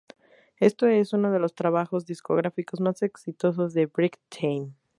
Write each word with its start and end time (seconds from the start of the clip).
Este 0.59 0.99
es 0.99 1.13
uno 1.13 1.29
de 1.31 1.37
los 1.37 1.53
trabajos 1.53 2.07
discográficos 2.07 2.79
más 2.81 3.03
exitosos 3.03 3.75
de 3.75 3.85
Brightman. 3.85 4.75